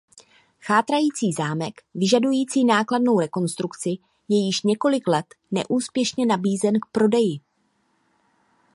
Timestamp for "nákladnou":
2.65-3.19